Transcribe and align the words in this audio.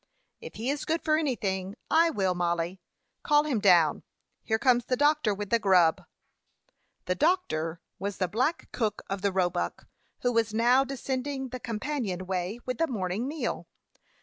"If 0.39 0.55
he 0.55 0.71
is 0.71 0.83
good 0.83 1.03
for 1.05 1.15
anything, 1.15 1.75
I 1.91 2.09
will, 2.09 2.33
Mollie. 2.33 2.81
Call 3.21 3.43
him 3.43 3.59
down. 3.59 4.01
Here 4.43 4.57
comes 4.57 4.85
the 4.85 4.95
doctor 4.95 5.31
with 5.31 5.51
the 5.51 5.59
grub." 5.59 6.01
The 7.05 7.13
"doctor" 7.13 7.81
was 7.99 8.17
the 8.17 8.27
black 8.27 8.71
cook 8.71 9.03
of 9.11 9.21
the 9.21 9.31
Roebuck, 9.31 9.87
who 10.21 10.31
was 10.33 10.55
now 10.55 10.83
descending 10.83 11.49
the 11.49 11.59
companion 11.59 12.25
way 12.25 12.59
with 12.65 12.79
the 12.79 12.87
morning 12.87 13.27
meal. 13.27 13.67